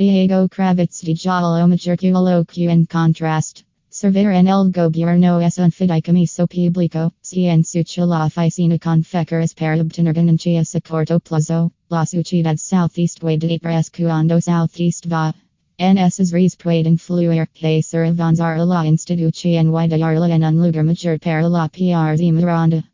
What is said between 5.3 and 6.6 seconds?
es un fideicomiso